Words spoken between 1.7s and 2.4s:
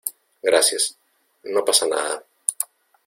nada.